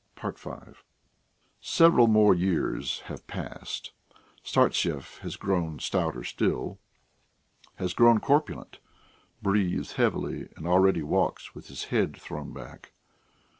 V 0.19 0.49
Several 1.59 2.07
more 2.07 2.33
years 2.33 3.01
have 3.01 3.27
passed. 3.27 3.91
Startsev 4.43 5.19
has 5.19 5.35
grown 5.35 5.77
stouter 5.77 6.23
still, 6.23 6.79
has 7.75 7.93
grown 7.93 8.19
corpulent, 8.19 8.79
breathes 9.43 9.93
heavily, 9.97 10.49
and 10.57 10.65
already 10.65 11.03
walks 11.03 11.53
with 11.53 11.67
his 11.67 11.83
head 11.93 12.17
thrown 12.19 12.51
back. 12.51 12.93